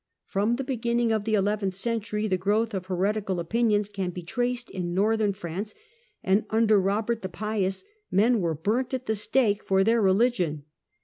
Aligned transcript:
From 0.25 0.55
the 0.55 0.63
be 0.63 0.77
ginning 0.77 1.11
of 1.13 1.25
the 1.25 1.35
eleventh 1.35 1.75
century 1.75 2.27
the 2.27 2.35
growth 2.35 2.73
of 2.73 2.87
heretical 2.87 3.39
opinions 3.39 3.87
can 3.87 4.09
be 4.09 4.23
traced 4.23 4.71
in 4.71 4.95
Northern 4.95 5.31
France, 5.31 5.75
and 6.23 6.43
under 6.49 6.81
Eobert 6.81 7.21
the 7.21 7.29
Pious 7.29 7.85
men 8.09 8.41
were 8.41 8.55
burnt 8.55 8.95
at 8.95 9.05
the 9.05 9.13
stake 9.13 9.63
for 9.63 9.83
their 9.83 10.01
religion. 10.01 10.63